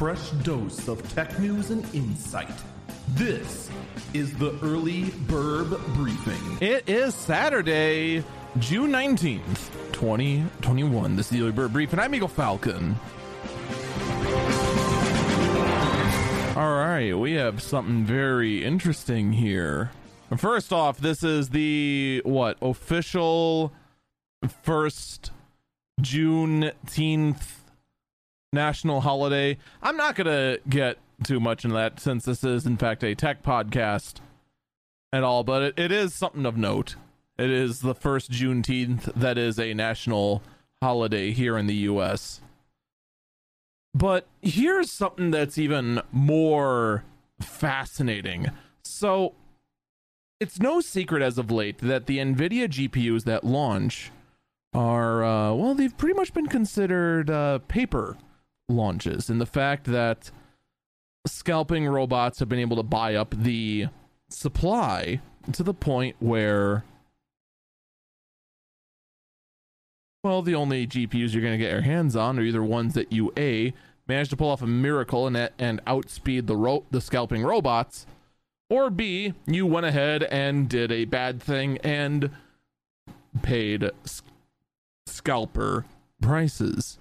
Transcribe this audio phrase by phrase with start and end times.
[0.00, 2.48] fresh dose of tech news and insight.
[3.08, 3.68] This
[4.14, 6.56] is the Early Bird Briefing.
[6.62, 8.24] It is Saturday,
[8.60, 11.16] June 19th, 2021.
[11.16, 12.96] This is the Early Bird Brief, and I'm Eagle Falcon.
[16.56, 19.90] All right, we have something very interesting here.
[20.34, 23.70] First off, this is the what official
[24.62, 25.30] first
[26.00, 27.59] Juneteenth
[28.52, 29.56] national holiday.
[29.82, 33.42] I'm not gonna get too much into that since this is in fact a tech
[33.42, 34.20] podcast
[35.12, 36.96] at all, but it, it is something of note.
[37.38, 40.42] It is the first Juneteenth that is a national
[40.82, 42.40] holiday here in the U.S.
[43.94, 47.04] But here's something that's even more
[47.40, 48.50] fascinating.
[48.84, 49.34] So,
[50.38, 54.10] it's no secret as of late that the NVIDIA GPUs that launch
[54.72, 58.16] are, uh, well, they've pretty much been considered uh, paper
[58.70, 59.28] launches.
[59.28, 60.30] And the fact that
[61.26, 63.86] scalping robots have been able to buy up the
[64.28, 65.20] supply
[65.52, 66.84] to the point where
[70.22, 73.12] well the only gpus you're going to get your hands on are either ones that
[73.12, 73.72] you a
[74.06, 78.06] managed to pull off a miracle and and outspeed the ro- the scalping robots
[78.68, 82.30] or b you went ahead and did a bad thing and
[83.42, 84.24] paid sc-
[85.06, 85.84] scalper
[86.20, 86.98] prices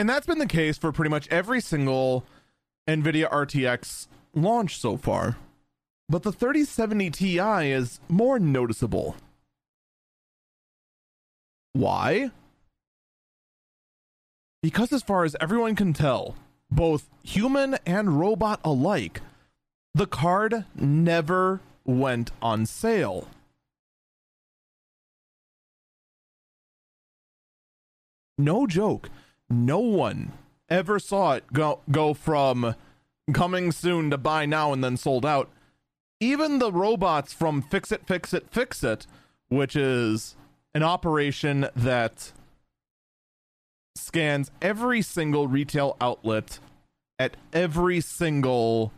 [0.00, 2.24] and that's been the case for pretty much every single
[2.88, 5.36] NVIDIA RTX launch so far.
[6.08, 7.38] But the 3070 Ti
[7.70, 9.16] is more noticeable.
[11.74, 12.30] Why?
[14.62, 16.34] Because, as far as everyone can tell,
[16.70, 19.20] both human and robot alike,
[19.94, 23.28] the card never went on sale.
[28.38, 29.10] No joke
[29.50, 30.32] no one
[30.68, 32.74] ever saw it go go from
[33.34, 35.50] coming soon to buy now and then sold out.
[36.20, 39.06] Even the robots from Fix It, Fix It, Fix It,
[39.48, 40.36] which is
[40.74, 42.32] an operation that
[43.96, 46.58] scans every single retail outlet
[47.18, 48.92] at every single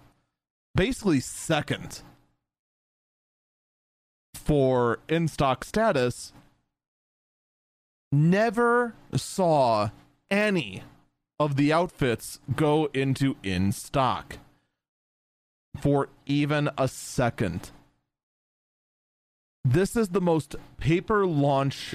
[0.75, 2.03] basically second
[4.35, 6.33] for in stock status
[8.11, 9.91] never saw
[10.33, 10.83] any
[11.39, 14.39] of the outfits go into in stock
[15.81, 17.71] for even a second.
[19.65, 21.95] This is the most paper launch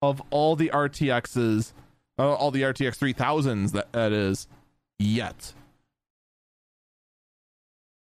[0.00, 1.72] of all the RTXs,
[2.18, 4.48] uh, all the RTX 3000s that, that is
[4.98, 5.52] yet.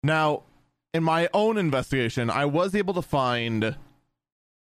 [0.02, 0.42] Now,
[0.92, 3.76] in my own investigation, I was able to find